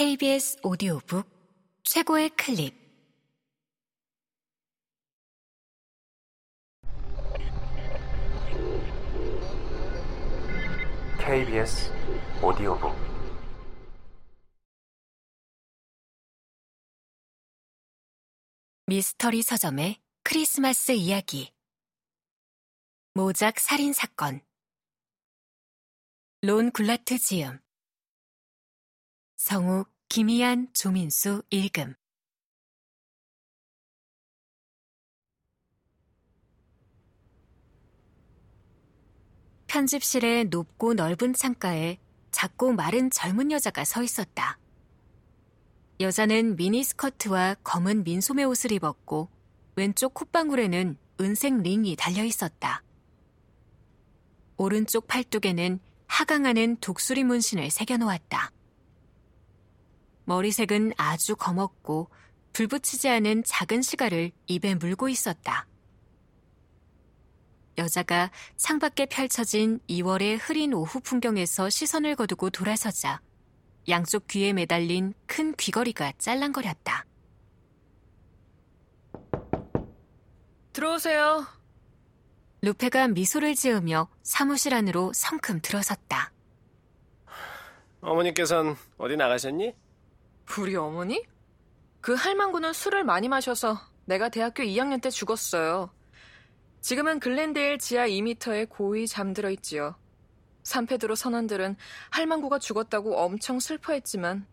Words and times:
KBS 0.00 0.56
오디오북 0.62 1.28
최고의 1.82 2.30
클립. 2.30 2.74
KBS 11.18 11.92
오디오북. 12.42 12.96
미스터리 18.86 19.42
서점의 19.42 20.00
크리스마스 20.22 20.92
이야기. 20.92 21.52
모작 23.12 23.60
살인 23.60 23.92
사건. 23.92 24.40
론 26.40 26.70
굴라트 26.70 27.18
지음 27.18 27.60
성우 29.40 29.86
김희안 30.10 30.68
조민수 30.74 31.42
읽음 31.48 31.94
편집실의 39.66 40.44
높고 40.50 40.92
넓은 40.92 41.32
창가에 41.32 41.98
작고 42.30 42.74
마른 42.74 43.08
젊은 43.08 43.50
여자가 43.50 43.86
서 43.86 44.02
있었다. 44.02 44.58
여자는 46.00 46.56
미니스커트와 46.56 47.56
검은 47.64 48.04
민소매 48.04 48.44
옷을 48.44 48.72
입었고 48.72 49.30
왼쪽 49.74 50.12
콧방울에는 50.12 50.98
은색 51.18 51.62
링이 51.62 51.96
달려 51.96 52.24
있었다. 52.24 52.82
오른쪽 54.58 55.06
팔뚝에는 55.06 55.80
하강하는 56.08 56.76
독수리 56.82 57.24
문신을 57.24 57.70
새겨놓았다. 57.70 58.52
머리색은 60.30 60.92
아주 60.96 61.34
검었고 61.34 62.08
불붙이지 62.52 63.08
않은 63.08 63.42
작은 63.44 63.82
시가를 63.82 64.30
입에 64.46 64.76
물고 64.76 65.08
있었다. 65.08 65.66
여자가 67.78 68.30
창밖에 68.56 69.06
펼쳐진 69.06 69.80
2월의 69.88 70.38
흐린 70.40 70.72
오후 70.72 71.00
풍경에서 71.00 71.68
시선을 71.68 72.14
거두고 72.14 72.50
돌아서자 72.50 73.20
양쪽 73.88 74.28
귀에 74.28 74.52
매달린 74.52 75.14
큰 75.26 75.52
귀걸이가 75.56 76.12
짤랑거렸다. 76.18 77.06
들어오세요. 80.72 81.44
루페가 82.62 83.08
미소를 83.08 83.56
지으며 83.56 84.08
사무실 84.22 84.74
안으로 84.74 85.12
성큼 85.12 85.58
들어섰다. 85.60 86.30
어머니께선 88.00 88.76
어디 88.96 89.16
나가셨니? 89.16 89.74
우리 90.58 90.76
어머니? 90.76 91.24
그 92.00 92.14
할망구는 92.14 92.72
술을 92.72 93.04
많이 93.04 93.28
마셔서 93.28 93.78
내가 94.06 94.28
대학교 94.28 94.62
2학년 94.62 95.00
때 95.02 95.10
죽었어요. 95.10 95.90
지금은 96.80 97.20
글렌데일 97.20 97.78
지하 97.78 98.06
2미터에 98.08 98.68
고이 98.68 99.06
잠들어 99.06 99.50
있지요. 99.50 99.94
산페드로 100.62 101.14
선원들은 101.14 101.76
할망구가 102.10 102.58
죽었다고 102.58 103.18
엄청 103.18 103.60
슬퍼했지만 103.60 104.46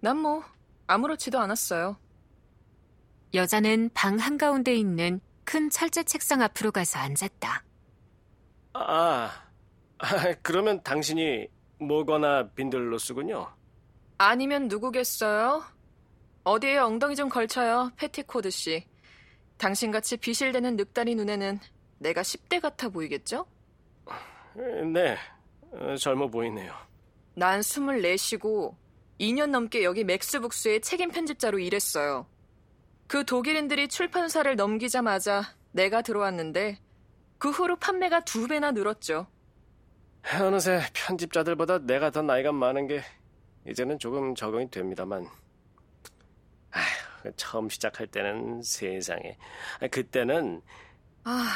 난 0.00 0.16
뭐 0.18 0.42
아무렇지도 0.86 1.38
않았어요. 1.38 1.96
여자는 3.32 3.90
방 3.94 4.18
한가운데 4.18 4.74
있는 4.74 5.20
큰 5.44 5.70
철제 5.70 6.02
책상 6.02 6.42
앞으로 6.42 6.72
가서 6.72 6.98
앉았다. 6.98 7.64
아, 8.72 9.30
아 9.98 10.34
그러면 10.42 10.82
당신이 10.82 11.46
모거나 11.78 12.48
빈들로스군요. 12.50 13.59
아니면 14.22 14.68
누구겠어요? 14.68 15.64
어디에 16.44 16.76
엉덩이 16.76 17.16
좀 17.16 17.30
걸쳐요, 17.30 17.90
패티코드 17.96 18.50
씨. 18.50 18.84
당신같이 19.56 20.18
비실대는 20.18 20.76
늑다리 20.76 21.14
눈에는 21.14 21.58
내가 22.00 22.20
10대 22.20 22.60
같아 22.60 22.90
보이겠죠? 22.90 23.46
네, 24.92 25.16
어, 25.72 25.96
젊어 25.96 26.28
보이네요. 26.28 26.74
난 27.34 27.60
24시고 27.60 28.74
2년 29.18 29.46
넘게 29.52 29.84
여기 29.84 30.04
맥스북스의 30.04 30.82
책임 30.82 31.10
편집자로 31.10 31.58
일했어요. 31.58 32.26
그 33.06 33.24
독일인들이 33.24 33.88
출판사를 33.88 34.54
넘기자마자 34.54 35.44
내가 35.72 36.02
들어왔는데 36.02 36.78
그 37.38 37.48
후로 37.48 37.76
판매가 37.76 38.26
두 38.26 38.48
배나 38.48 38.72
늘었죠. 38.72 39.28
어느새 40.42 40.82
편집자들보다 40.92 41.78
내가 41.86 42.10
더 42.10 42.20
나이가 42.20 42.52
많은 42.52 42.86
게 42.86 43.00
이제는 43.66 43.98
조금 43.98 44.34
적응이 44.34 44.70
됩니다만 44.70 45.26
아휴, 46.70 47.32
처음 47.36 47.68
시작할 47.68 48.06
때는 48.06 48.62
세상에 48.62 49.36
그때는 49.90 50.62
아, 51.24 51.52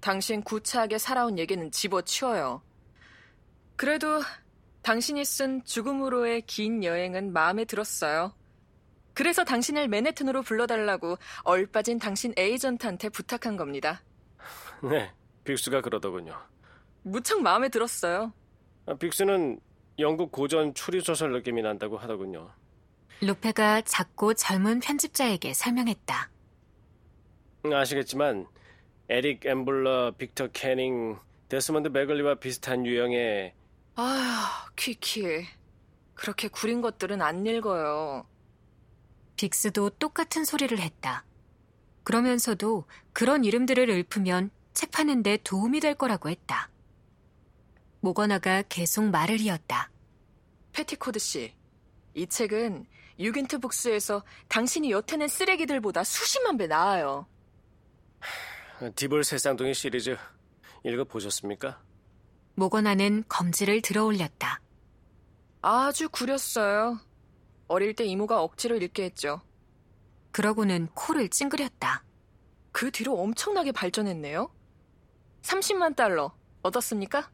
당신 0.00 0.42
구차하게 0.42 0.98
살아온 0.98 1.38
얘기는 1.38 1.70
집어치워요. 1.70 2.62
그래도 3.76 4.20
당신이 4.82 5.24
쓴 5.24 5.64
죽음으로의 5.64 6.42
긴 6.42 6.82
여행은 6.82 7.32
마음에 7.32 7.64
들었어요. 7.64 8.34
그래서 9.14 9.44
당신을 9.44 9.88
맨해튼으로 9.88 10.42
불러달라고 10.42 11.16
얼빠진 11.42 11.98
당신 11.98 12.32
에이전트한테 12.36 13.08
부탁한 13.08 13.56
겁니다. 13.56 14.02
네, 14.82 15.12
빅스가 15.44 15.80
그러더군요. 15.80 16.34
무척 17.02 17.40
마음에 17.42 17.68
들었어요. 17.68 18.32
아, 18.86 18.94
빅스는 18.94 19.60
영국 19.98 20.30
고전 20.30 20.74
추리소설 20.74 21.32
느낌이 21.32 21.62
난다고 21.62 21.98
하더군요. 21.98 22.50
루페가 23.20 23.82
작고 23.82 24.34
젊은 24.34 24.78
편집자에게 24.80 25.54
설명했다. 25.54 26.30
아시겠지만 27.64 28.46
에릭 29.08 29.44
앰블러, 29.44 30.12
빅터 30.16 30.48
캐닝, 30.48 31.18
데스먼드 31.48 31.88
배글리와 31.88 32.36
비슷한 32.36 32.86
유형의 32.86 33.54
아휴, 33.96 34.70
퀴키. 34.76 35.44
그렇게 36.14 36.48
구린 36.48 36.80
것들은 36.80 37.20
안 37.20 37.44
읽어요. 37.46 38.26
빅스도 39.36 39.90
똑같은 39.90 40.44
소리를 40.44 40.78
했다. 40.78 41.24
그러면서도 42.04 42.84
그런 43.12 43.44
이름들을 43.44 43.88
읊으면 43.90 44.50
책 44.72 44.92
파는데 44.92 45.38
도움이 45.42 45.80
될 45.80 45.94
거라고 45.94 46.28
했다. 46.28 46.70
모거나가 48.00 48.62
계속 48.62 49.04
말을 49.04 49.40
이었다. 49.40 49.90
패티코드 50.72 51.18
씨, 51.18 51.54
이 52.14 52.26
책은 52.26 52.86
유긴트 53.18 53.58
북스에서 53.58 54.24
당신이 54.48 54.92
여태 54.92 55.14
낸 55.14 55.28
쓰레기들보다 55.28 56.04
수십만 56.04 56.56
배 56.56 56.66
나아요. 56.66 57.26
디볼 58.94 59.24
새쌍둥이 59.24 59.74
시리즈 59.74 60.16
읽어보셨습니까? 60.84 61.82
모거나는 62.54 63.24
검지를 63.28 63.82
들어 63.82 64.04
올렸다. 64.04 64.60
아주 65.62 66.08
구렸어요. 66.08 67.00
어릴 67.66 67.94
때 67.94 68.04
이모가 68.04 68.42
억지로 68.42 68.76
읽게 68.76 69.04
했죠. 69.04 69.40
그러고는 70.30 70.88
코를 70.94 71.28
찡그렸다. 71.28 72.04
그 72.70 72.90
뒤로 72.92 73.20
엄청나게 73.20 73.72
발전했네요. 73.72 74.52
30만 75.42 75.96
달러 75.96 76.32
얻었습니까? 76.62 77.30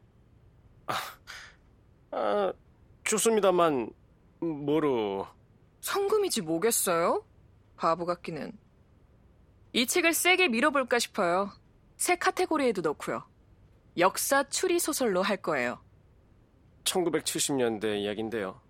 아, 2.11 2.53
좋습니다만 3.03 3.89
뭐로... 4.39 5.27
성금이지 5.81 6.41
뭐겠어요? 6.41 7.25
바보 7.77 8.05
같기는. 8.05 8.57
이 9.73 9.85
책을 9.85 10.13
세게 10.13 10.47
밀어볼까 10.47 10.99
싶어요. 10.99 11.51
새 11.97 12.15
카테고리에도 12.15 12.81
넣고요. 12.81 13.23
역사 13.97 14.43
추리 14.49 14.79
소설로 14.79 15.21
할 15.21 15.37
거예요. 15.37 15.79
1970년대 16.85 17.99
이야기인데요. 17.99 18.61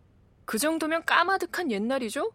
그 0.46 0.58
정도면 0.58 1.06
까마득한 1.06 1.72
옛날이죠? 1.72 2.32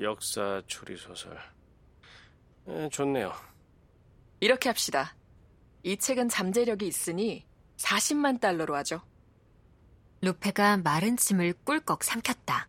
역사 0.00 0.62
추리 0.66 0.96
소설. 0.96 1.38
에, 2.68 2.88
좋네요. 2.88 3.32
이렇게 4.40 4.68
합시다. 4.68 5.14
이 5.82 5.96
책은 5.96 6.28
잠재력이 6.28 6.86
있으니 6.86 7.46
40만 7.82 8.40
달러로 8.40 8.76
하죠. 8.76 9.02
루페가 10.20 10.78
마른 10.78 11.16
침을 11.16 11.52
꿀꺽 11.64 12.04
삼켰다. 12.04 12.68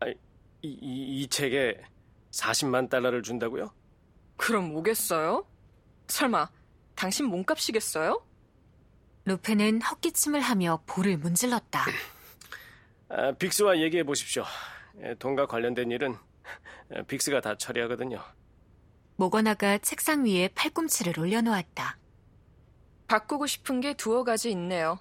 아, 0.00 0.06
이, 0.08 0.16
이, 0.62 1.22
이 1.22 1.28
책에 1.28 1.80
40만 2.32 2.90
달러를 2.90 3.22
준다고요? 3.22 3.72
그럼 4.36 4.72
뭐겠어요? 4.72 5.46
설마 6.08 6.50
당신 6.96 7.26
몸값이겠어요? 7.26 8.24
루페는 9.24 9.82
헛기침을 9.82 10.40
하며 10.40 10.82
볼을 10.86 11.16
문질렀다. 11.18 11.84
아, 13.08 13.32
빅스와 13.32 13.78
얘기해 13.80 14.02
보십시오. 14.02 14.44
에, 15.00 15.14
돈과 15.14 15.46
관련된 15.46 15.90
일은 15.92 16.16
에, 16.92 17.02
빅스가 17.04 17.40
다 17.40 17.56
처리하거든요. 17.56 18.20
모거나가 19.16 19.78
책상 19.78 20.24
위에 20.24 20.48
팔꿈치를 20.54 21.18
올려놓았다. 21.20 21.99
바꾸고 23.10 23.48
싶은 23.48 23.80
게 23.80 23.92
두어 23.92 24.22
가지 24.22 24.52
있네요. 24.52 25.00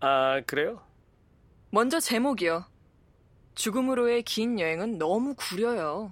아, 0.00 0.40
그래요? 0.46 0.80
먼저 1.68 2.00
제목이요. 2.00 2.64
죽음으로의 3.54 4.22
긴 4.22 4.58
여행은 4.58 4.96
너무 4.96 5.34
구려요. 5.34 6.10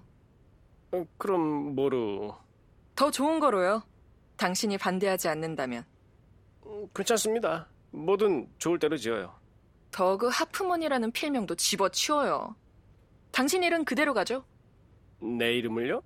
어, 0.92 1.06
그럼 1.16 1.74
뭐로? 1.74 2.36
더 2.94 3.10
좋은 3.10 3.40
거로요. 3.40 3.82
당신이 4.36 4.76
반대하지 4.76 5.28
않는다면. 5.28 5.86
음, 6.66 6.86
괜찮습니다. 6.94 7.66
뭐든 7.92 8.46
좋을 8.58 8.78
대로 8.78 8.98
지어요. 8.98 9.32
더그 9.90 10.28
하프먼이라는 10.28 11.12
필명도 11.12 11.54
집어치워요. 11.54 12.56
당신 13.30 13.62
일은 13.62 13.86
그대로 13.86 14.12
가죠. 14.12 14.44
내 15.18 15.54
이름을요? 15.54 16.02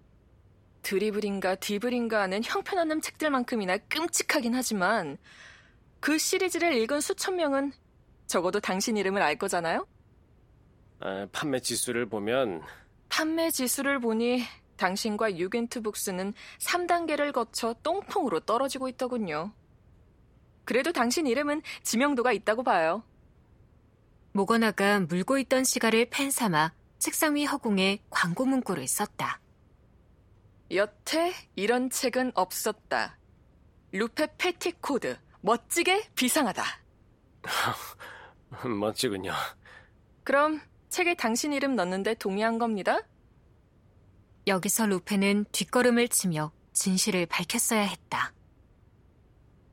드리블인가 0.82 1.56
디블인가 1.56 2.22
하는 2.22 2.42
형편없는 2.44 3.00
책들만큼이나 3.00 3.78
끔찍하긴 3.88 4.54
하지만 4.54 5.18
그 6.00 6.18
시리즈를 6.18 6.74
읽은 6.74 7.00
수천 7.00 7.36
명은 7.36 7.72
적어도 8.26 8.60
당신 8.60 8.96
이름을 8.96 9.22
알 9.22 9.36
거잖아요? 9.36 9.86
아, 11.00 11.26
판매 11.32 11.60
지수를 11.60 12.06
보면 12.06 12.62
판매 13.08 13.50
지수를 13.50 14.00
보니 14.00 14.42
당신과 14.76 15.36
유겐트북스는 15.36 16.32
3단계를 16.58 17.32
거쳐 17.32 17.74
똥통으로 17.82 18.40
떨어지고 18.40 18.88
있더군요. 18.88 19.52
그래도 20.64 20.92
당신 20.92 21.26
이름은 21.26 21.62
지명도가 21.82 22.32
있다고 22.32 22.62
봐요. 22.62 23.04
모거나가 24.32 25.00
물고 25.00 25.38
있던 25.38 25.64
시가를 25.64 26.06
펜 26.10 26.30
삼아 26.30 26.72
책상 26.98 27.36
위 27.36 27.44
허공에 27.44 27.98
광고 28.10 28.46
문구를 28.46 28.88
썼다. 28.88 29.41
여태 30.74 31.34
이런 31.54 31.90
책은 31.90 32.32
없었다. 32.34 33.18
루페 33.92 34.36
페티코드, 34.38 35.18
멋지게 35.42 36.08
비상하다. 36.14 36.64
멋지군요. 38.80 39.32
그럼 40.24 40.60
책에 40.88 41.14
당신 41.14 41.52
이름 41.52 41.76
넣는데 41.76 42.14
동의한 42.14 42.58
겁니다? 42.58 43.00
여기서 44.46 44.86
루페는 44.86 45.46
뒷걸음을 45.52 46.08
치며 46.08 46.52
진실을 46.72 47.26
밝혔어야 47.26 47.82
했다. 47.82 48.32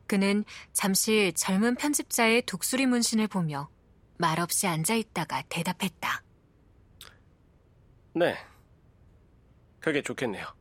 그는 0.05 0.43
잠시 0.73 1.31
젊은 1.35 1.75
편집자의 1.75 2.41
독수리 2.45 2.87
문신을 2.87 3.27
보며 3.27 3.69
말없이 4.17 4.67
앉아 4.67 4.95
있다가 4.95 5.43
대답했다. 5.49 6.23
네. 8.15 8.35
그게 9.79 10.01
좋겠네요. 10.01 10.58